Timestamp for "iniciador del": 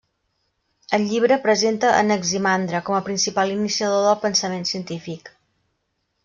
3.59-4.19